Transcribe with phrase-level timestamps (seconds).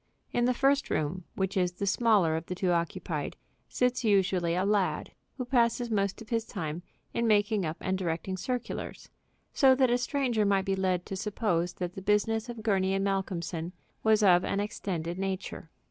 [0.33, 3.37] In the first room, which is the smaller of the two occupied,
[3.69, 6.81] sits usually a lad, who passes most of his time
[7.13, 9.09] in making up and directing circulars,
[9.53, 12.99] so that a stranger might be led to suppose that the business of Gurney &
[12.99, 15.69] Malcolmson was of an extended nature.